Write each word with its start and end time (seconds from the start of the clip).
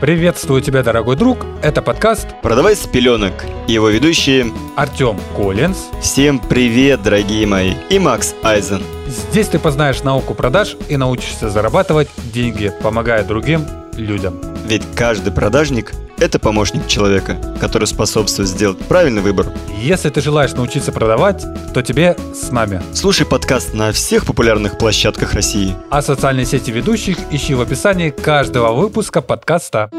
Приветствую 0.00 0.60
тебя, 0.60 0.82
дорогой 0.82 1.16
друг. 1.16 1.38
Это 1.62 1.80
подкаст 1.80 2.28
«Продавай 2.42 2.76
с 2.76 2.86
пеленок». 2.86 3.32
Его 3.66 3.88
ведущие 3.88 4.52
Артем 4.76 5.18
Коллинз. 5.34 5.86
Всем 6.02 6.38
привет, 6.38 7.02
дорогие 7.02 7.46
мои. 7.46 7.72
И 7.88 7.98
Макс 7.98 8.34
Айзен. 8.42 8.82
Здесь 9.06 9.48
ты 9.48 9.58
познаешь 9.58 10.02
науку 10.02 10.34
продаж 10.34 10.76
и 10.90 10.98
научишься 10.98 11.48
зарабатывать 11.48 12.10
деньги, 12.30 12.70
помогая 12.82 13.24
другим 13.24 13.66
людям. 13.96 14.38
Ведь 14.66 14.82
каждый 14.94 15.32
продажник– 15.32 15.92
это 16.18 16.38
помощник 16.38 16.86
человека, 16.86 17.36
который 17.60 17.86
способствует 17.86 18.48
сделать 18.48 18.78
правильный 18.78 19.22
выбор. 19.22 19.46
Если 19.80 20.08
ты 20.10 20.20
желаешь 20.20 20.52
научиться 20.52 20.92
продавать, 20.92 21.44
то 21.74 21.82
тебе 21.82 22.16
с 22.34 22.50
нами. 22.50 22.82
Слушай 22.94 23.26
подкаст 23.26 23.74
на 23.74 23.92
всех 23.92 24.26
популярных 24.26 24.78
площадках 24.78 25.34
России. 25.34 25.74
А 25.90 26.02
социальные 26.02 26.46
сети 26.46 26.70
ведущих 26.70 27.18
ищи 27.30 27.54
в 27.54 27.60
описании 27.60 28.10
каждого 28.10 28.72
выпуска 28.72 29.20
подкаста. 29.20 29.90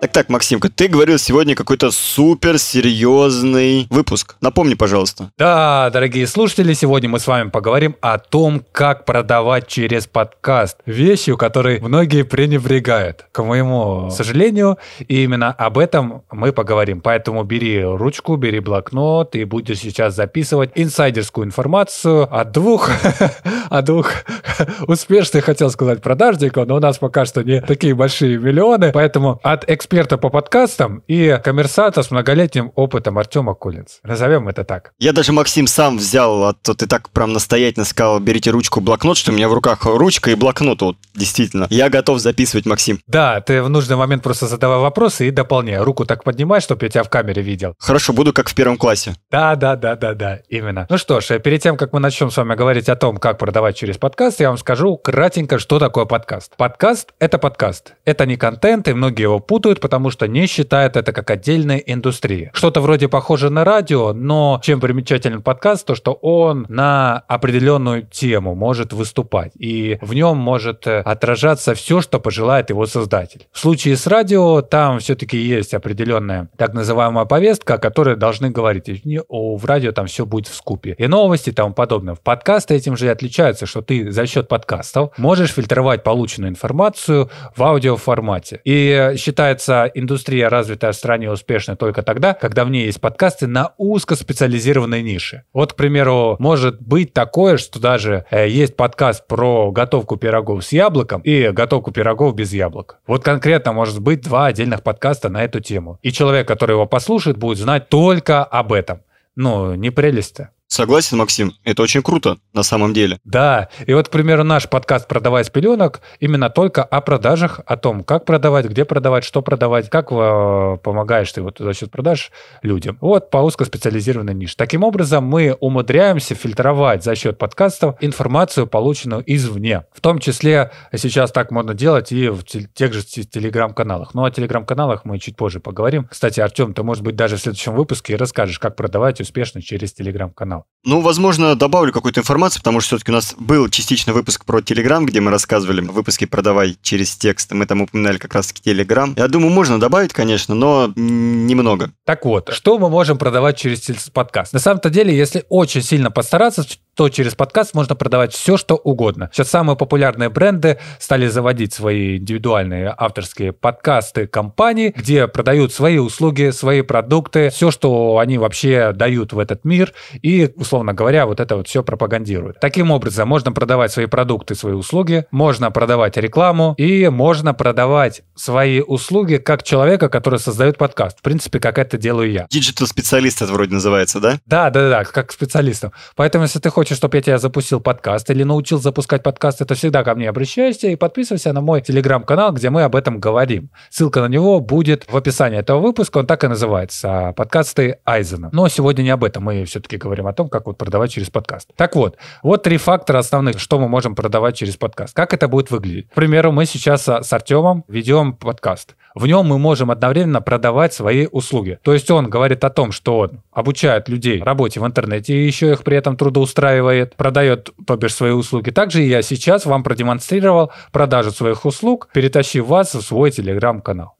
Так, 0.00 0.12
так, 0.12 0.28
Максимка, 0.28 0.70
ты 0.70 0.86
говорил 0.86 1.18
сегодня 1.18 1.56
какой-то 1.56 1.90
супер 1.90 2.60
серьезный 2.60 3.88
выпуск. 3.90 4.36
Напомни, 4.40 4.74
пожалуйста. 4.74 5.32
Да, 5.36 5.90
дорогие 5.92 6.28
слушатели, 6.28 6.72
сегодня 6.72 7.08
мы 7.08 7.18
с 7.18 7.26
вами 7.26 7.50
поговорим 7.50 7.96
о 8.00 8.18
том, 8.18 8.64
как 8.70 9.04
продавать 9.04 9.66
через 9.66 10.06
подкаст. 10.06 10.78
Вещью, 10.86 11.36
которой 11.36 11.80
многие 11.80 12.22
пренебрегают. 12.22 13.26
К 13.32 13.42
моему 13.42 14.08
сожалению, 14.12 14.78
и 15.00 15.24
именно 15.24 15.50
об 15.50 15.78
этом 15.78 16.22
мы 16.30 16.52
поговорим. 16.52 17.00
Поэтому 17.00 17.42
бери 17.42 17.82
ручку, 17.82 18.36
бери 18.36 18.60
блокнот 18.60 19.34
и 19.34 19.42
будешь 19.42 19.80
сейчас 19.80 20.14
записывать 20.14 20.70
инсайдерскую 20.76 21.44
информацию 21.44 22.32
от 22.32 22.52
двух, 22.52 22.88
от 23.68 23.84
двух 23.84 24.12
успешных, 24.86 25.44
хотел 25.44 25.70
сказать, 25.70 26.02
продажников, 26.02 26.68
но 26.68 26.76
у 26.76 26.80
нас 26.80 26.98
пока 26.98 27.24
что 27.24 27.42
не 27.42 27.60
такие 27.60 27.96
большие 27.96 28.38
миллионы, 28.38 28.92
поэтому 28.92 29.40
от 29.42 29.68
эксперта 29.68 29.87
эксперта 29.88 30.18
по 30.18 30.28
подкастам 30.28 31.02
и 31.08 31.40
коммерсанта 31.42 32.02
с 32.02 32.10
многолетним 32.10 32.72
опытом 32.74 33.16
Артема 33.16 33.54
Коллинз. 33.54 34.00
Назовем 34.02 34.46
это 34.46 34.62
так. 34.62 34.92
Я 34.98 35.14
даже, 35.14 35.32
Максим, 35.32 35.66
сам 35.66 35.96
взял, 35.96 36.44
а 36.44 36.52
то 36.52 36.74
ты 36.74 36.86
так 36.86 37.08
прям 37.08 37.32
настоятельно 37.32 37.86
сказал, 37.86 38.20
берите 38.20 38.50
ручку, 38.50 38.82
блокнот, 38.82 39.16
что 39.16 39.32
у 39.32 39.34
меня 39.34 39.48
в 39.48 39.54
руках 39.54 39.86
ручка 39.86 40.30
и 40.30 40.34
блокнот, 40.34 40.82
вот, 40.82 40.96
действительно. 41.14 41.68
Я 41.70 41.88
готов 41.88 42.18
записывать, 42.18 42.66
Максим. 42.66 43.00
Да, 43.06 43.40
ты 43.40 43.62
в 43.62 43.70
нужный 43.70 43.96
момент 43.96 44.22
просто 44.22 44.46
задавай 44.46 44.78
вопросы 44.78 45.26
и 45.26 45.30
дополняй. 45.30 45.78
Руку 45.78 46.04
так 46.04 46.22
поднимай, 46.22 46.60
чтобы 46.60 46.84
я 46.84 46.90
тебя 46.90 47.02
в 47.02 47.08
камере 47.08 47.40
видел. 47.40 47.74
Хорошо, 47.78 48.12
буду 48.12 48.34
как 48.34 48.50
в 48.50 48.54
первом 48.54 48.76
классе. 48.76 49.14
Да, 49.30 49.56
да, 49.56 49.74
да, 49.74 49.96
да, 49.96 50.12
да, 50.12 50.40
именно. 50.50 50.86
Ну 50.90 50.98
что 50.98 51.22
ж, 51.22 51.38
перед 51.38 51.62
тем, 51.62 51.78
как 51.78 51.94
мы 51.94 52.00
начнем 52.00 52.30
с 52.30 52.36
вами 52.36 52.54
говорить 52.56 52.90
о 52.90 52.96
том, 52.96 53.16
как 53.16 53.38
продавать 53.38 53.78
через 53.78 53.96
подкаст, 53.96 54.38
я 54.40 54.48
вам 54.48 54.58
скажу 54.58 54.98
кратенько, 54.98 55.58
что 55.58 55.78
такое 55.78 56.04
подкаст. 56.04 56.54
Подкаст— 56.58 57.14
это 57.18 57.38
подкаст. 57.38 57.94
Это 58.04 58.26
не 58.26 58.36
контент, 58.36 58.86
и 58.86 58.92
многие 58.92 59.22
его 59.22 59.38
путают, 59.38 59.77
существует, 59.78 59.80
потому 59.80 60.10
что 60.10 60.26
не 60.26 60.46
считают 60.46 60.96
это 60.96 61.12
как 61.12 61.30
отдельной 61.30 61.82
индустрии. 61.86 62.50
Что-то 62.52 62.80
вроде 62.80 63.08
похоже 63.08 63.50
на 63.50 63.64
радио, 63.64 64.12
но 64.12 64.60
чем 64.62 64.80
примечателен 64.80 65.42
подкаст, 65.42 65.86
то 65.86 65.94
что 65.94 66.12
он 66.12 66.66
на 66.68 67.24
определенную 67.28 68.02
тему 68.02 68.54
может 68.54 68.92
выступать, 68.92 69.52
и 69.58 69.98
в 70.02 70.14
нем 70.14 70.36
может 70.36 70.86
э, 70.86 71.00
отражаться 71.00 71.74
все, 71.74 72.00
что 72.00 72.20
пожелает 72.20 72.70
его 72.70 72.86
создатель. 72.86 73.46
В 73.52 73.58
случае 73.58 73.96
с 73.96 74.06
радио 74.06 74.62
там 74.62 74.98
все-таки 74.98 75.36
есть 75.36 75.74
определенная 75.74 76.48
так 76.56 76.74
называемая 76.74 77.24
повестка, 77.24 77.74
о 77.74 77.78
которой 77.78 78.16
должны 78.16 78.50
говорить. 78.50 78.88
И 78.88 79.20
в 79.28 79.64
радио 79.64 79.92
там 79.92 80.06
все 80.06 80.24
будет 80.24 80.48
в 80.48 80.54
скупе. 80.54 80.94
И 80.98 81.08
новости 81.08 81.50
и 81.50 81.52
тому 81.52 81.74
подобное. 81.74 82.14
В 82.14 82.20
подкасты 82.20 82.74
этим 82.74 82.96
же 82.96 83.06
и 83.06 83.08
отличаются, 83.08 83.66
что 83.66 83.82
ты 83.82 84.10
за 84.10 84.26
счет 84.26 84.48
подкастов 84.48 85.10
можешь 85.18 85.52
фильтровать 85.52 86.02
полученную 86.02 86.50
информацию 86.50 87.28
в 87.56 87.62
аудиоформате. 87.62 88.60
И 88.64 89.14
считается 89.18 89.67
считается 89.68 89.90
индустрия 89.94 90.48
развитая 90.48 90.92
в 90.92 90.96
стране 90.96 91.30
успешной 91.30 91.76
только 91.76 92.02
тогда, 92.02 92.34
когда 92.34 92.64
в 92.64 92.70
ней 92.70 92.86
есть 92.86 93.00
подкасты 93.00 93.46
на 93.46 93.74
узкоспециализированной 93.76 95.02
нише. 95.02 95.44
Вот, 95.52 95.72
к 95.72 95.76
примеру, 95.76 96.36
может 96.38 96.80
быть 96.80 97.12
такое, 97.12 97.56
что 97.58 97.80
даже 97.80 98.24
э, 98.30 98.48
есть 98.48 98.76
подкаст 98.76 99.26
про 99.26 99.70
готовку 99.70 100.16
пирогов 100.16 100.64
с 100.64 100.72
яблоком 100.72 101.20
и 101.20 101.50
готовку 101.50 101.90
пирогов 101.90 102.34
без 102.34 102.52
яблок. 102.52 102.98
Вот 103.06 103.22
конкретно 103.22 103.72
может 103.72 104.00
быть 104.00 104.22
два 104.22 104.46
отдельных 104.46 104.82
подкаста 104.82 105.28
на 105.28 105.44
эту 105.44 105.60
тему. 105.60 105.98
И 106.02 106.12
человек, 106.12 106.48
который 106.48 106.72
его 106.72 106.86
послушает, 106.86 107.36
будет 107.36 107.58
знать 107.58 107.88
только 107.88 108.44
об 108.44 108.72
этом. 108.72 109.02
Ну, 109.36 109.74
не 109.74 109.90
прелесть-то. 109.90 110.50
Согласен, 110.68 111.16
Максим, 111.16 111.54
это 111.64 111.82
очень 111.82 112.02
круто 112.02 112.36
на 112.52 112.62
самом 112.62 112.92
деле. 112.92 113.18
Да, 113.24 113.70
и 113.86 113.94
вот, 113.94 114.08
к 114.08 114.10
примеру, 114.10 114.44
наш 114.44 114.68
подкаст 114.68 115.08
«Продавай 115.08 115.42
с 115.42 115.48
пеленок» 115.48 116.02
именно 116.20 116.50
только 116.50 116.84
о 116.84 117.00
продажах, 117.00 117.60
о 117.64 117.78
том, 117.78 118.04
как 118.04 118.26
продавать, 118.26 118.66
где 118.66 118.84
продавать, 118.84 119.24
что 119.24 119.40
продавать, 119.40 119.88
как 119.88 120.12
э, 120.12 120.76
помогаешь 120.82 121.32
ты 121.32 121.40
вот 121.40 121.56
за 121.58 121.72
счет 121.72 121.90
продаж 121.90 122.30
людям. 122.62 122.98
Вот 123.00 123.30
по 123.30 123.38
узкоспециализированной 123.38 124.34
нише. 124.34 124.56
Таким 124.58 124.84
образом, 124.84 125.24
мы 125.24 125.56
умудряемся 125.58 126.34
фильтровать 126.34 127.02
за 127.02 127.14
счет 127.14 127.38
подкастов 127.38 127.96
информацию, 128.02 128.66
полученную 128.66 129.24
извне. 129.26 129.84
В 129.94 130.02
том 130.02 130.18
числе 130.18 130.70
сейчас 130.94 131.32
так 131.32 131.50
можно 131.50 131.72
делать 131.72 132.12
и 132.12 132.28
в 132.28 132.42
тех 132.44 132.92
же 132.92 133.02
телеграм-каналах. 133.02 134.12
Ну, 134.12 134.22
о 134.22 134.30
телеграм-каналах 134.30 135.06
мы 135.06 135.18
чуть 135.18 135.36
позже 135.36 135.60
поговорим. 135.60 136.06
Кстати, 136.10 136.40
Артем, 136.40 136.74
ты, 136.74 136.82
может 136.82 137.02
быть, 137.02 137.16
даже 137.16 137.36
в 137.36 137.40
следующем 137.40 137.74
выпуске 137.74 138.16
расскажешь, 138.16 138.58
как 138.58 138.76
продавать 138.76 139.22
успешно 139.22 139.62
через 139.62 139.94
телеграм-канал 139.94 140.57
канал. 140.58 140.66
Ну, 140.84 141.00
возможно, 141.00 141.54
добавлю 141.54 141.92
какую-то 141.92 142.20
информацию, 142.20 142.60
потому 142.60 142.80
что 142.80 142.96
все-таки 142.96 143.10
у 143.10 143.14
нас 143.14 143.34
был 143.38 143.68
частично 143.68 144.12
выпуск 144.12 144.44
про 144.44 144.62
Телеграм, 144.62 145.04
где 145.04 145.20
мы 145.20 145.30
рассказывали 145.30 145.80
в 145.80 145.92
выпуске 145.92 146.26
«Продавай 146.26 146.78
через 146.82 147.16
текст». 147.16 147.52
Мы 147.52 147.66
там 147.66 147.82
упоминали 147.82 148.16
как 148.16 148.34
раз-таки 148.34 148.62
Телеграм. 148.62 149.12
Я 149.16 149.28
думаю, 149.28 149.50
можно 149.50 149.78
добавить, 149.78 150.12
конечно, 150.12 150.54
но 150.54 150.90
немного. 150.96 151.90
Так 152.04 152.24
вот, 152.24 152.50
что 152.52 152.78
мы 152.78 152.88
можем 152.88 153.18
продавать 153.18 153.58
через 153.58 154.08
подкаст? 154.10 154.52
На 154.52 154.60
самом-то 154.60 154.88
деле, 154.88 155.14
если 155.14 155.44
очень 155.48 155.82
сильно 155.82 156.10
постараться, 156.10 156.64
то 156.98 157.08
через 157.10 157.36
подкаст 157.36 157.74
можно 157.74 157.94
продавать 157.94 158.32
все, 158.32 158.56
что 158.56 158.74
угодно. 158.74 159.30
Сейчас 159.32 159.50
самые 159.50 159.76
популярные 159.76 160.30
бренды 160.30 160.78
стали 160.98 161.28
заводить 161.28 161.72
свои 161.72 162.18
индивидуальные 162.18 162.92
авторские 162.98 163.52
подкасты 163.52 164.26
компаний, 164.26 164.92
где 164.96 165.28
продают 165.28 165.72
свои 165.72 165.98
услуги, 165.98 166.50
свои 166.50 166.82
продукты, 166.82 167.50
все, 167.50 167.70
что 167.70 168.18
они 168.18 168.36
вообще 168.36 168.90
дают 168.92 169.32
в 169.32 169.38
этот 169.38 169.64
мир, 169.64 169.92
и, 170.22 170.50
условно 170.56 170.92
говоря, 170.92 171.26
вот 171.26 171.38
это 171.38 171.54
вот 171.54 171.68
все 171.68 171.84
пропагандируют. 171.84 172.58
Таким 172.58 172.90
образом, 172.90 173.28
можно 173.28 173.52
продавать 173.52 173.92
свои 173.92 174.06
продукты, 174.06 174.56
свои 174.56 174.74
услуги, 174.74 175.24
можно 175.30 175.70
продавать 175.70 176.16
рекламу, 176.16 176.74
и 176.78 177.06
можно 177.06 177.54
продавать 177.54 178.22
свои 178.34 178.80
услуги 178.80 179.36
как 179.36 179.62
человека, 179.62 180.08
который 180.08 180.40
создает 180.40 180.78
подкаст. 180.78 181.20
В 181.20 181.22
принципе, 181.22 181.60
как 181.60 181.78
это 181.78 181.96
делаю 181.96 182.32
я. 182.32 182.48
Digital 182.50 182.83
-специалист 182.83 183.40
это 183.40 183.52
вроде 183.52 183.74
называется, 183.74 184.18
да? 184.18 184.40
Да, 184.46 184.70
да, 184.70 184.90
да, 184.90 185.04
как 185.04 185.30
специалистом. 185.30 185.92
Поэтому, 186.16 186.42
если 186.42 186.58
ты 186.58 186.70
хочешь 186.70 186.87
хочешь, 186.88 186.96
чтобы 186.96 187.18
я 187.18 187.22
тебя 187.22 187.38
запустил 187.38 187.80
подкаст 187.80 188.30
или 188.30 188.44
научил 188.44 188.78
запускать 188.78 189.22
подкасты, 189.22 189.66
то 189.66 189.74
всегда 189.74 190.04
ко 190.04 190.14
мне 190.14 190.28
обращайся 190.28 190.88
и 190.88 190.96
подписывайся 190.96 191.52
на 191.52 191.60
мой 191.60 191.82
телеграм-канал, 191.82 192.52
где 192.52 192.70
мы 192.70 192.82
об 192.82 192.96
этом 192.96 193.20
говорим. 193.20 193.70
Ссылка 193.90 194.22
на 194.22 194.28
него 194.28 194.60
будет 194.60 195.04
в 195.10 195.14
описании 195.14 195.58
этого 195.58 195.80
выпуска, 195.80 196.18
он 196.18 196.26
так 196.26 196.44
и 196.44 196.48
называется, 196.48 197.34
подкасты 197.36 197.98
Айзена. 198.06 198.48
Но 198.52 198.68
сегодня 198.68 199.02
не 199.02 199.10
об 199.10 199.22
этом, 199.22 199.44
мы 199.44 199.64
все-таки 199.64 199.98
говорим 199.98 200.26
о 200.26 200.32
том, 200.32 200.48
как 200.48 200.66
вот 200.66 200.78
продавать 200.78 201.10
через 201.10 201.28
подкаст. 201.28 201.68
Так 201.76 201.94
вот, 201.94 202.16
вот 202.42 202.62
три 202.62 202.78
фактора 202.78 203.18
основных, 203.18 203.60
что 203.60 203.78
мы 203.78 203.88
можем 203.88 204.14
продавать 204.14 204.56
через 204.56 204.78
подкаст. 204.78 205.14
Как 205.14 205.34
это 205.34 205.46
будет 205.46 205.70
выглядеть? 205.70 206.08
К 206.08 206.14
примеру, 206.14 206.52
мы 206.52 206.64
сейчас 206.64 207.06
с 207.06 207.32
Артемом 207.32 207.84
ведем 207.86 208.32
подкаст. 208.32 208.96
В 209.14 209.26
нем 209.26 209.46
мы 209.46 209.58
можем 209.58 209.90
одновременно 209.90 210.40
продавать 210.40 210.94
свои 210.94 211.26
услуги. 211.26 211.78
То 211.82 211.92
есть 211.92 212.10
он 212.10 212.30
говорит 212.30 212.64
о 212.64 212.70
том, 212.70 212.92
что 212.92 213.18
он 213.18 213.42
обучает 213.52 214.08
людей 214.08 214.40
работе 214.42 214.80
в 214.80 214.86
интернете 214.86 215.34
и 215.34 215.44
еще 215.44 215.72
их 215.72 215.82
при 215.82 215.96
этом 215.96 216.16
трудоустраивает, 216.16 216.77
продает, 217.16 217.70
то 217.86 217.96
бишь, 217.96 218.14
свои 218.14 218.32
услуги. 218.32 218.70
Также 218.70 219.02
я 219.02 219.22
сейчас 219.22 219.66
вам 219.66 219.82
продемонстрировал 219.82 220.72
продажу 220.92 221.30
своих 221.30 221.64
услуг, 221.64 222.08
перетащив 222.12 222.66
вас 222.66 222.94
в 222.94 223.02
свой 223.02 223.30
телеграм-канал. 223.30 224.18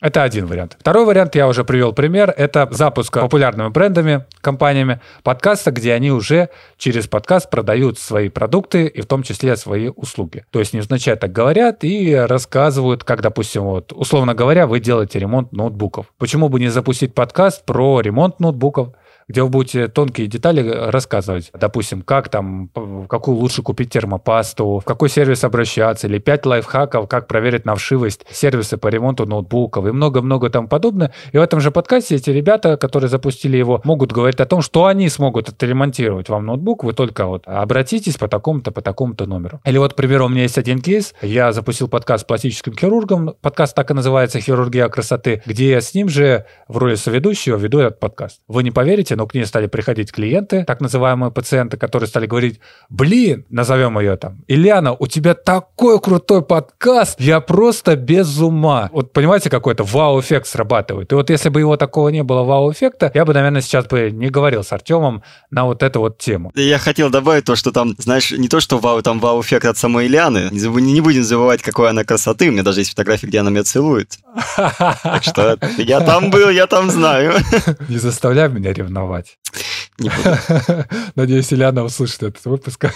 Это 0.00 0.22
один 0.22 0.46
вариант. 0.46 0.76
Второй 0.80 1.04
вариант, 1.04 1.34
я 1.34 1.46
уже 1.46 1.62
привел 1.62 1.92
пример, 1.92 2.32
это 2.34 2.66
запуск 2.70 3.12
популярными 3.12 3.68
брендами, 3.68 4.24
компаниями 4.40 5.00
подкаста, 5.22 5.72
где 5.72 5.92
они 5.92 6.10
уже 6.10 6.48
через 6.78 7.06
подкаст 7.06 7.50
продают 7.50 7.98
свои 7.98 8.30
продукты 8.30 8.86
и 8.86 9.02
в 9.02 9.06
том 9.06 9.22
числе 9.22 9.56
свои 9.56 9.88
услуги. 9.88 10.46
То 10.50 10.58
есть 10.58 10.72
невзначай 10.72 11.16
так 11.16 11.32
говорят 11.32 11.84
и 11.84 12.14
рассказывают, 12.14 13.04
как, 13.04 13.20
допустим, 13.20 13.64
вот, 13.64 13.92
условно 13.92 14.34
говоря, 14.34 14.66
вы 14.66 14.80
делаете 14.80 15.18
ремонт 15.18 15.52
ноутбуков. 15.52 16.06
Почему 16.16 16.48
бы 16.48 16.60
не 16.60 16.68
запустить 16.68 17.14
подкаст 17.14 17.66
про 17.66 18.00
ремонт 18.00 18.40
ноутбуков? 18.40 18.94
Где 19.30 19.42
вы 19.44 19.48
будете 19.48 19.86
тонкие 19.86 20.26
детали 20.26 20.68
рассказывать. 20.68 21.50
Допустим, 21.54 22.02
как 22.02 22.28
там, 22.28 22.68
какую 23.08 23.36
лучше 23.36 23.62
купить 23.62 23.90
термопасту, 23.90 24.80
в 24.80 24.84
какой 24.84 25.08
сервис 25.08 25.44
обращаться, 25.44 26.08
или 26.08 26.18
5 26.18 26.46
лайфхаков, 26.46 27.08
как 27.08 27.28
проверить 27.28 27.64
на 27.64 27.76
вшивость 27.76 28.26
сервисы 28.30 28.76
по 28.76 28.88
ремонту 28.88 29.26
ноутбуков 29.26 29.86
и 29.86 29.92
много-много 29.92 30.50
там 30.50 30.66
подобное. 30.66 31.12
И 31.30 31.38
в 31.38 31.40
этом 31.40 31.60
же 31.60 31.70
подкасте 31.70 32.16
эти 32.16 32.30
ребята, 32.30 32.76
которые 32.76 33.08
запустили 33.08 33.56
его, 33.56 33.80
могут 33.84 34.10
говорить 34.10 34.40
о 34.40 34.46
том, 34.46 34.62
что 34.62 34.86
они 34.86 35.08
смогут 35.08 35.48
отремонтировать 35.48 36.28
вам 36.28 36.46
ноутбук, 36.46 36.82
вы 36.82 36.92
только 36.92 37.26
вот 37.26 37.44
обратитесь 37.46 38.16
по 38.16 38.26
такому-то, 38.26 38.72
по 38.72 38.80
такому-то 38.80 39.26
номеру. 39.26 39.60
Или 39.64 39.78
вот, 39.78 39.92
к 39.92 39.96
примеру, 39.96 40.26
у 40.26 40.28
меня 40.28 40.42
есть 40.42 40.58
один 40.58 40.80
кейс, 40.80 41.14
я 41.22 41.52
запустил 41.52 41.86
подкаст 41.86 42.24
с 42.24 42.26
пластическим 42.26 42.76
хирургом, 42.76 43.34
подкаст 43.40 43.76
так 43.76 43.92
и 43.92 43.94
называется 43.94 44.40
«Хирургия 44.40 44.88
красоты», 44.88 45.40
где 45.46 45.70
я 45.70 45.80
с 45.80 45.94
ним 45.94 46.08
же 46.08 46.46
в 46.66 46.78
роли 46.78 46.96
соведущего 46.96 47.56
веду 47.56 47.78
этот 47.78 48.00
подкаст. 48.00 48.40
Вы 48.48 48.64
не 48.64 48.72
поверите, 48.72 49.19
но 49.20 49.26
к 49.26 49.34
ней 49.34 49.44
стали 49.44 49.66
приходить 49.66 50.12
клиенты, 50.12 50.64
так 50.64 50.80
называемые 50.80 51.30
пациенты, 51.30 51.76
которые 51.76 52.08
стали 52.08 52.24
говорить, 52.24 52.58
блин, 52.88 53.44
назовем 53.50 53.98
ее 53.98 54.16
там, 54.16 54.38
Ильяна, 54.48 54.96
у 54.98 55.06
тебя 55.06 55.34
такой 55.34 56.00
крутой 56.00 56.40
подкаст, 56.40 57.20
я 57.20 57.40
просто 57.40 57.96
без 57.96 58.38
ума. 58.38 58.88
Вот 58.94 59.12
понимаете, 59.12 59.50
какой-то 59.50 59.84
вау-эффект 59.84 60.46
срабатывает. 60.46 61.12
И 61.12 61.14
вот 61.14 61.28
если 61.28 61.50
бы 61.50 61.60
его 61.60 61.76
такого 61.76 62.08
не 62.08 62.22
было 62.22 62.44
вау-эффекта, 62.44 63.10
я 63.12 63.26
бы, 63.26 63.34
наверное, 63.34 63.60
сейчас 63.60 63.84
бы 63.84 64.10
не 64.10 64.30
говорил 64.30 64.64
с 64.64 64.72
Артемом 64.72 65.22
на 65.50 65.66
вот 65.66 65.82
эту 65.82 66.00
вот 66.00 66.16
тему. 66.16 66.50
Я 66.54 66.78
хотел 66.78 67.10
добавить 67.10 67.44
то, 67.44 67.56
что 67.56 67.72
там, 67.72 67.94
знаешь, 67.98 68.30
не 68.30 68.48
то, 68.48 68.60
что 68.60 68.78
вау, 68.78 69.02
там 69.02 69.20
вау-эффект 69.20 69.66
от 69.66 69.76
самой 69.76 70.06
Ильяны. 70.06 70.48
Не, 70.50 70.92
не 70.92 71.02
будем 71.02 71.24
забывать, 71.24 71.60
какой 71.60 71.90
она 71.90 72.04
красоты. 72.04 72.48
У 72.48 72.52
меня 72.52 72.62
даже 72.62 72.80
есть 72.80 72.92
фотографии, 72.92 73.26
где 73.26 73.40
она 73.40 73.50
меня 73.50 73.64
целует. 73.64 74.18
Так 75.02 75.24
что 75.24 75.58
я 75.76 76.00
там 76.00 76.30
был, 76.30 76.48
я 76.50 76.66
там 76.66 76.90
знаю. 76.90 77.34
Не 77.88 77.98
заставляй 77.98 78.48
меня 78.48 78.72
ревновать. 78.72 79.09
Буду. 80.00 80.84
Надеюсь, 81.14 81.52
Ильяна 81.52 81.84
услышит 81.84 82.22
этот 82.22 82.44
выпуск. 82.46 82.86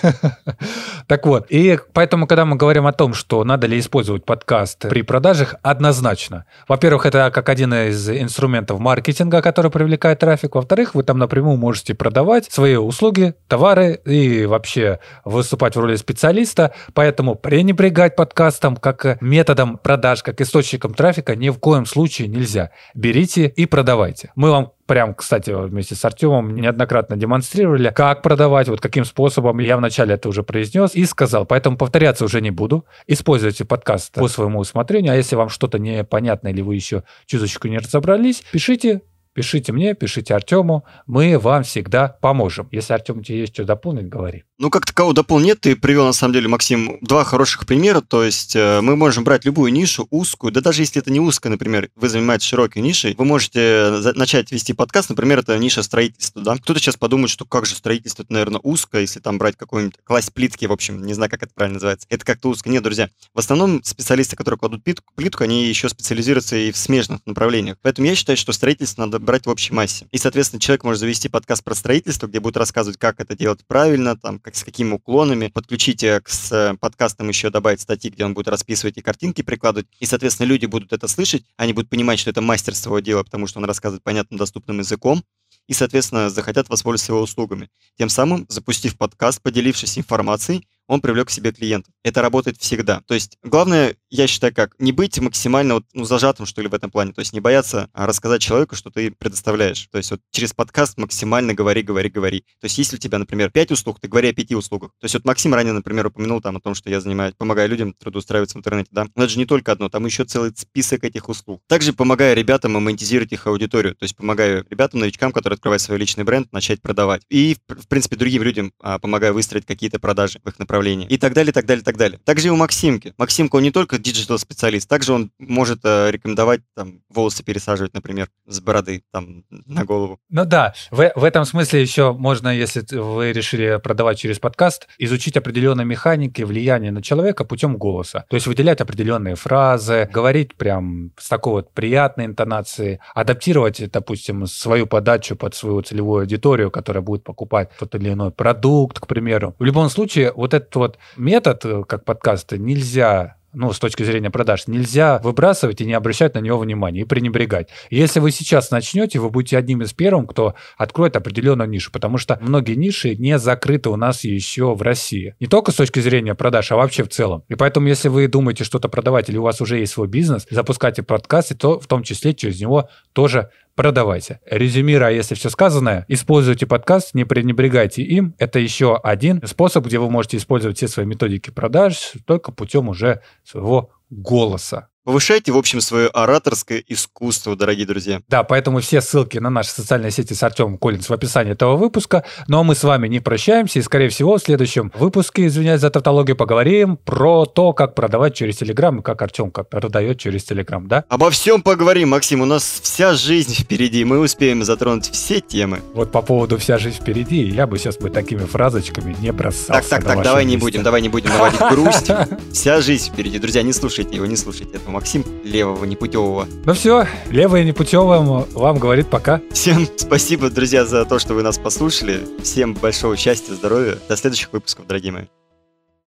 так 1.07 1.27
вот, 1.27 1.47
и 1.51 1.79
поэтому, 1.93 2.27
когда 2.27 2.47
мы 2.47 2.57
говорим 2.57 2.87
о 2.87 2.93
том, 2.93 3.13
что 3.13 3.45
надо 3.45 3.67
ли 3.67 3.79
использовать 3.79 4.25
подкаст 4.25 4.89
при 4.89 5.03
продажах, 5.03 5.57
однозначно. 5.63 6.47
Во-первых, 6.67 7.05
это 7.05 7.31
как 7.31 7.49
один 7.51 7.75
из 7.75 8.09
инструментов 8.09 8.81
маркетинга, 8.81 9.43
который 9.43 9.71
привлекает 9.71 10.21
трафик. 10.21 10.55
Во-вторых, 10.55 10.95
вы 10.95 11.03
там 11.03 11.19
напрямую 11.19 11.59
можете 11.59 11.95
продавать 11.95 12.51
свои 12.51 12.77
услуги, 12.77 13.35
товары 13.49 14.01
и 14.07 14.47
вообще 14.47 14.99
выступать 15.25 15.77
в 15.77 15.81
роли 15.81 15.97
специалиста. 15.97 16.73
Поэтому 16.95 17.35
пренебрегать 17.35 18.17
подкастом 18.17 18.77
как 18.77 19.21
методом 19.21 19.77
продаж, 19.77 20.23
как 20.23 20.41
источником 20.41 20.95
трафика 20.95 21.37
ни 21.37 21.51
в 21.51 21.59
коем 21.59 21.85
случае 21.85 22.29
нельзя. 22.29 22.71
Берите 22.95 23.47
и 23.47 23.67
продавайте. 23.67 24.33
Мы 24.37 24.51
вам 24.51 24.73
прям, 24.87 25.15
кстати, 25.15 25.51
вместе 25.51 25.95
с 25.95 26.05
Артемом 26.05 26.55
неоднократно 26.55 27.17
демонстрировали, 27.17 27.91
как 27.91 28.23
продавать, 28.23 28.69
вот 28.69 28.81
каким 28.81 29.05
способом. 29.05 29.59
Я 29.59 29.77
вначале 29.77 30.15
это 30.15 30.29
уже 30.29 30.43
произнес 30.43 30.95
и 30.95 31.05
сказал, 31.05 31.47
поэтому 31.47 31.77
повторяться 31.77 32.25
уже 32.25 32.41
не 32.41 32.51
буду. 32.51 32.85
Используйте 33.07 33.65
подкаст 33.65 34.15
по 34.15 34.29
своему 34.29 34.59
усмотрению, 34.59 35.13
а 35.13 35.17
если 35.17 35.37
вам 35.37 35.49
что-то 35.49 35.79
непонятно 35.79 36.49
или 36.49 36.63
вы 36.63 36.75
еще 36.75 37.05
чуточку 37.27 37.69
не 37.69 37.79
разобрались, 37.79 38.43
пишите, 38.51 39.03
Пишите 39.35 39.73
мне, 39.73 39.95
пишите 39.95 40.35
Артему, 40.35 40.85
мы 41.07 41.39
вам 41.39 41.63
всегда 41.63 42.09
поможем. 42.09 42.69
Если, 42.73 42.93
Артем, 42.93 43.23
тебе 43.23 43.41
есть 43.41 43.55
что 43.55 43.65
дополнить, 43.65 44.09
говори. 44.09 44.45
Ну, 44.59 44.71
как 44.71 44.87
такового 44.87 45.15
дополнения 45.15 45.45
нет. 45.45 45.61
Ты 45.61 45.77
привел, 45.77 46.07
на 46.07 46.13
самом 46.13 46.33
деле, 46.33 46.49
Максим, 46.49 46.99
два 47.01 47.25
хороших 47.25 47.67
примера. 47.67 48.01
То 48.01 48.25
есть 48.25 48.57
э, 48.57 48.81
мы 48.81 48.97
можем 48.97 49.25
брать 49.25 49.45
любую 49.45 49.73
нишу, 49.73 50.07
узкую, 50.11 50.53
да 50.53 50.61
даже 50.61 50.83
если 50.83 51.01
это 51.01 51.11
не 51.11 51.21
узкая, 51.21 51.51
например, 51.51 51.91
вы 51.95 52.09
занимаетесь 52.09 52.47
широкой 52.47 52.83
нишей, 52.83 53.15
вы 53.17 53.25
можете 53.25 54.13
начать 54.15 54.51
вести 54.51 54.73
подкаст, 54.73 55.11
например, 55.11 55.41
это 55.41 55.57
ниша 55.59 55.83
строительства, 55.83 56.43
да. 56.43 56.57
Кто-то 56.57 56.81
сейчас 56.81 56.97
подумает, 56.97 57.31
что 57.31 57.45
как 57.45 57.67
же 57.67 57.75
строительство, 57.75 58.23
это, 58.23 58.33
наверное, 58.33 58.61
узко, 58.63 58.99
если 58.99 59.21
там 59.21 59.39
брать 59.39 59.57
какой-нибудь 59.57 59.97
класть 60.05 60.33
плитки, 60.33 60.65
в 60.67 60.73
общем, 60.73 61.05
не 61.05 61.15
знаю, 61.15 61.31
как 61.31 61.43
это 61.43 61.53
правильно 61.55 61.75
называется. 61.75 62.07
Это 62.11 62.25
как-то 62.25 62.49
узко. 62.49 62.69
Нет, 62.71 62.83
друзья, 62.83 63.11
в 63.35 63.39
основном 63.39 63.83
специалисты, 63.85 64.37
которые 64.37 64.59
кладут 64.59 64.83
плитку, 64.83 65.13
плитку, 65.15 65.45
они 65.45 65.67
еще 65.67 65.89
специализируются 65.89 66.57
и 66.57 66.73
в 66.73 66.77
смежных 66.77 67.21
направлениях. 67.27 67.77
Поэтому 67.83 68.09
я 68.09 68.15
считаю, 68.15 68.37
что 68.37 68.53
строительство 68.53 69.03
надо 69.03 69.19
брать 69.25 69.47
в 69.47 69.51
общей 69.51 69.73
массе. 69.73 70.07
И, 70.13 70.19
соответственно, 70.19 70.61
человек 70.61 70.85
может 70.85 71.01
завести 71.01 71.29
подкаст 71.29 71.65
про 71.65 71.75
строительство, 71.75 72.29
где 72.29 72.39
будет 72.39 72.57
рассказывать, 72.57 72.99
как 72.99 73.21
это 73.21 73.37
делать 73.37 73.67
правильно, 73.67 74.17
там, 74.17 74.39
как, 74.39 74.55
с 74.55 74.63
каким 74.63 74.93
уклоном, 74.93 75.25
шаблонами, 75.25 75.49
подключите 75.49 76.21
к 76.21 76.29
с 76.29 76.77
подкастам 76.81 77.29
еще 77.29 77.51
добавить 77.51 77.81
статьи, 77.81 78.11
где 78.11 78.25
он 78.25 78.35
будет 78.35 78.49
расписывать 78.49 78.99
и 78.99 79.01
картинки 79.01 79.43
прикладывать, 79.43 79.87
и, 79.99 80.07
соответственно, 80.07 80.47
люди 80.47 80.67
будут 80.67 80.93
это 80.93 81.09
слышать, 81.09 81.45
они 81.57 81.73
будут 81.73 81.89
понимать, 81.89 82.19
что 82.19 82.31
это 82.31 82.41
мастерство 82.41 82.99
дела, 83.01 83.23
потому 83.23 83.47
что 83.47 83.59
он 83.59 83.65
рассказывает 83.65 84.03
понятным, 84.03 84.39
доступным 84.39 84.79
языком, 84.79 85.25
и, 85.67 85.73
соответственно, 85.73 86.29
захотят 86.29 86.69
воспользоваться 86.69 87.13
его 87.13 87.23
услугами. 87.23 87.71
Тем 87.97 88.11
самым, 88.11 88.45
запустив 88.49 88.99
подкаст, 88.99 89.41
поделившись 89.41 89.97
информацией, 89.99 90.67
он 90.87 91.01
привлек 91.01 91.29
к 91.29 91.31
себе 91.31 91.53
клиентов. 91.53 91.93
Это 92.03 92.23
работает 92.23 92.59
всегда. 92.59 93.03
То 93.07 93.15
есть 93.15 93.39
главное, 93.43 93.97
я 94.11 94.27
считаю, 94.27 94.55
как 94.55 94.75
не 94.79 94.93
быть 94.93 95.19
максимально 95.19 95.75
вот, 95.75 95.85
ну, 95.93 96.05
зажатым, 96.05 96.47
что 96.47 96.63
ли, 96.63 96.69
в 96.69 96.75
этом 96.75 96.91
плане. 96.91 97.13
То 97.13 97.21
есть 97.21 97.33
не 97.33 97.41
бояться 97.41 97.89
а, 97.93 98.07
рассказать 98.07 98.43
человеку, 98.43 98.77
что 98.77 98.91
ты 98.91 99.11
предоставляешь. 99.11 99.89
То 99.91 99.99
есть 99.99 100.11
вот 100.11 100.21
через 100.31 100.53
подкаст 100.53 100.99
максимально 100.99 101.55
говори, 101.55 101.83
говори, 101.83 102.11
говори. 102.11 102.41
То 102.61 102.67
есть 102.67 102.79
если 102.79 102.97
у 102.97 102.99
тебя, 102.99 103.19
например, 103.19 103.51
5 103.51 103.73
услуг, 103.73 103.99
ты 104.01 104.09
говори 104.09 104.29
о 104.29 104.35
5 104.35 104.53
услугах. 104.53 104.91
То 105.01 105.07
есть 105.07 105.15
вот 105.15 105.25
Максим 105.25 105.55
ранее, 105.55 105.73
например, 105.73 106.07
упомянул 106.07 106.41
там 106.41 106.57
о 106.57 106.61
том, 106.61 106.75
что 106.75 106.91
я 106.91 107.01
занимаюсь, 107.01 107.35
помогаю 107.37 107.69
людям 107.69 107.95
трудоустраиваться 107.95 108.57
в 108.57 108.61
интернете, 108.61 108.91
да. 108.93 109.07
Но 109.17 109.25
это 109.25 109.33
же 109.33 109.39
не 109.39 109.47
только 109.47 109.73
одно, 109.73 109.89
там 109.89 110.05
еще 110.05 110.25
целый 110.25 110.53
список 110.55 111.05
этих 111.05 111.29
услуг. 111.29 111.63
Также 111.67 111.93
помогаю 111.93 112.37
ребятам 112.37 112.73
монетизировать 112.73 113.33
их 113.33 113.47
аудиторию. 113.47 113.95
То 113.95 114.05
есть 114.05 114.17
помогаю 114.17 114.67
ребятам, 114.69 115.01
новичкам, 115.01 115.33
которые 115.33 115.57
открывают 115.57 115.83
свой 115.83 115.99
личный 115.99 116.25
бренд, 116.25 116.53
начать 116.53 116.83
продавать. 116.83 117.23
И, 117.31 117.57
в 117.69 117.89
принципе, 117.89 118.17
другим 118.17 118.43
людям 118.43 118.73
а, 118.81 118.99
помогаю 118.99 119.35
выстроить 119.35 119.67
какие-то 119.67 119.99
продажи 119.99 120.41
в 120.45 120.49
их 120.49 120.59
направлении 120.59 120.74
и 120.83 121.17
так 121.19 121.33
далее, 121.35 121.53
так 121.53 121.67
далее, 121.67 121.85
так 121.85 121.97
далее. 121.97 122.19
Также 122.25 122.49
и 122.49 122.51
у 122.51 122.57
Максимки. 122.57 123.15
Максимка, 123.19 123.57
он 123.57 123.63
не 123.63 123.71
только 123.71 123.99
диджитал-специалист, 123.99 124.89
также 124.89 125.13
он 125.13 125.31
может 125.39 125.81
э, 125.85 126.11
рекомендовать 126.11 126.61
там 126.75 127.01
волосы 127.09 127.45
пересаживать, 127.45 127.95
например, 127.95 128.29
с 128.47 128.61
бороды 128.61 129.03
там 129.13 129.45
на 129.51 129.85
голову. 129.85 130.19
Ну 130.29 130.45
да, 130.45 130.75
в, 130.91 131.13
в 131.15 131.25
этом 131.25 131.45
смысле 131.45 131.83
еще 131.83 132.13
можно, 132.13 132.49
если 132.49 132.85
вы 132.97 133.33
решили 133.33 133.81
продавать 133.83 134.19
через 134.19 134.39
подкаст, 134.39 134.89
изучить 134.99 135.37
определенные 135.37 135.85
механики 135.85 136.43
влияния 136.43 136.91
на 136.91 137.03
человека 137.03 137.45
путем 137.45 137.77
голоса. 137.77 138.25
То 138.29 138.37
есть 138.37 138.47
выделять 138.47 138.81
определенные 138.81 139.35
фразы, 139.37 140.09
говорить 140.13 140.55
прям 140.55 141.13
с 141.19 141.29
такой 141.29 141.53
вот 141.55 141.73
приятной 141.73 142.27
интонацией, 142.27 143.01
адаптировать, 143.15 143.91
допустим, 143.91 144.47
свою 144.47 144.87
подачу 144.87 145.37
под 145.37 145.55
свою 145.55 145.83
целевую 145.83 146.23
аудиторию, 146.23 146.71
которая 146.71 147.03
будет 147.03 147.25
покупать 147.25 147.71
тот 147.79 147.95
или 147.95 148.13
иной 148.13 148.31
продукт, 148.31 149.01
к 149.01 149.07
примеру. 149.07 149.55
В 149.59 149.65
любом 149.65 149.89
случае, 149.89 150.33
вот 150.35 150.55
этот 150.65 150.77
вот 150.77 150.99
метод, 151.17 151.65
э, 151.65 151.83
как 151.87 152.05
подкаста, 152.05 152.59
нельзя 152.59 153.37
ну, 153.55 153.73
с 153.73 153.79
точки 153.79 154.03
зрения 154.03 154.31
продаж, 154.31 154.67
нельзя 154.67 155.21
выбрасывать 155.23 155.81
и 155.81 155.87
не 155.87 155.95
обращать 155.95 156.35
на 156.35 156.41
него 156.41 156.59
внимания 156.59 157.03
и 157.03 157.05
пренебрегать. 157.05 157.69
Если 157.91 158.21
вы 158.21 158.31
сейчас 158.31 158.71
начнете, 158.71 159.21
вы 159.21 159.31
будете 159.31 159.57
одним 159.57 159.83
из 159.83 159.93
первых, 159.93 160.31
кто 160.31 160.55
откроет 160.77 161.17
определенную 161.17 161.69
нишу, 161.69 161.91
потому 161.93 162.19
что 162.19 162.39
многие 162.43 162.75
ниши 162.75 163.15
не 163.17 163.39
закрыты 163.39 163.91
у 163.91 163.97
нас 163.97 164.25
еще 164.25 164.75
в 164.75 164.83
России. 164.83 165.35
Не 165.41 165.47
только 165.47 165.71
с 165.71 165.77
точки 165.77 166.01
зрения 166.01 166.35
продаж, 166.35 166.73
а 166.73 166.77
вообще 166.77 167.05
в 167.05 167.09
целом. 167.09 167.45
И 167.49 167.55
поэтому, 167.55 167.87
если 167.87 168.09
вы 168.09 168.27
думаете 168.29 168.65
что-то 168.65 168.89
продавать 168.89 169.29
или 169.29 169.39
у 169.39 169.43
вас 169.43 169.61
уже 169.61 169.79
есть 169.79 169.93
свой 169.93 170.09
бизнес, 170.09 170.47
запускайте 170.51 171.03
подкасты, 171.03 171.55
то 171.55 171.79
в 171.79 171.87
том 171.87 172.03
числе 172.03 172.35
через 172.35 172.61
него 172.61 172.89
тоже 173.13 173.51
продавайте. 173.75 174.41
Резюмируя, 174.47 175.11
если 175.11 175.35
все 175.35 175.51
сказанное, 175.51 176.05
используйте 176.09 176.67
подкаст, 176.67 177.15
не 177.15 177.25
пренебрегайте 177.25 178.03
им. 178.03 178.35
Это 178.39 178.59
еще 178.59 178.97
один 178.97 179.41
способ, 179.47 179.87
где 179.87 179.99
вы 179.99 180.11
можете 180.11 180.37
использовать 180.37 180.77
все 180.77 180.89
свои 180.89 181.07
методики 181.07 181.51
продаж 181.51 182.13
только 182.27 182.53
путем 182.53 182.89
уже 182.89 183.23
своего 183.43 183.91
голоса. 184.11 184.89
Повышайте, 185.05 185.53
в 185.53 185.59
общем, 185.59 185.83
свое 185.83 186.09
ораторское 186.09 186.83
искусство, 186.89 187.55
дорогие 187.55 187.87
друзья. 187.87 188.23
Да, 188.27 188.43
поэтому 188.43 188.81
все 188.81 189.03
ссылки 189.03 189.37
на 189.37 189.51
наши 189.51 189.69
социальные 189.69 190.11
сети 190.11 190.33
с 190.33 190.43
Артемом 190.43 190.79
Коллинс 190.79 191.11
в 191.11 191.13
описании 191.13 191.53
этого 191.53 191.77
выпуска. 191.77 192.25
Ну 192.49 192.61
а 192.61 192.63
мы 192.63 192.75
с 192.75 192.83
вами 192.85 193.07
не 193.09 193.21
прощаемся, 193.21 193.81
и, 193.81 193.83
скорее 193.83 194.09
всего, 194.09 194.39
в 194.39 194.43
следующем 194.43 194.91
выпуске, 194.95 195.47
извиняюсь 195.47 195.83
за 195.83 195.91
тавтологию, 195.91 196.37
поговорим 196.37 196.97
про 196.97 197.45
то, 197.45 197.75
как 197.75 197.95
продавать 197.95 198.35
через 198.35 198.57
Телеграм 198.57 199.01
и 199.01 199.03
как 199.03 199.21
Артем 199.21 199.51
продает 199.51 200.19
через 200.19 200.45
Телеграм, 200.45 200.89
да? 200.89 201.05
Обо 201.11 201.29
всем 201.29 201.61
поговорим, 201.61 202.09
Максим. 202.09 202.41
У 202.41 202.47
нас 202.47 202.81
вся 202.83 203.13
жизнь 203.13 203.55
впереди, 203.55 204.07
мы 204.07 204.19
успеем 204.21 204.65
затронуть 204.65 205.11
все 205.11 205.41
темы. 205.41 205.83
Вот 205.93 206.13
по 206.13 206.23
поводу 206.23 206.57
«вся 206.57 206.79
жизнь 206.79 206.97
впереди» 207.03 207.43
я 207.43 207.67
бы 207.67 207.77
сейчас 207.77 207.99
бы 207.99 208.09
такими 208.09 208.47
фразочками 208.47 209.15
не 209.21 209.33
бросался. 209.33 209.69
Так, 209.69 209.85
так, 209.85 210.05
так, 210.05 210.23
давай 210.23 210.47
не 210.47 210.57
будем, 210.57 210.83
давай 210.83 211.03
не 211.03 211.11
будем 211.11 211.29
наводить 211.29 211.61
грусть. 211.61 212.11
Вся 212.55 212.81
жизнь 212.81 213.13
впереди. 213.13 213.39
Друзья, 213.39 213.63
не 213.63 213.75
слушайте 213.75 214.17
его, 214.17 214.25
не 214.25 214.37
слушайте 214.37 214.79
этого 214.79 214.94
Максим 214.95 215.25
левого 215.45 215.85
непутевого. 215.85 216.47
Ну 216.65 216.73
все, 216.73 217.07
левое 217.29 217.65
непутевым 217.65 218.45
вам 218.53 218.79
говорит 218.79 219.09
пока. 219.09 219.41
Всем 219.53 219.87
спасибо, 219.97 220.51
друзья, 220.51 220.87
за 220.87 221.05
то, 221.05 221.19
что 221.19 221.35
вы 221.35 221.43
нас 221.43 221.59
послушали. 221.59 222.27
Всем 222.43 222.75
большого 222.75 223.17
счастья, 223.17 223.55
здоровья. 223.55 223.99
До 224.09 224.17
следующих 224.17 224.53
выпусков, 224.53 224.87
дорогие 224.87 225.13
мои. 225.13 225.25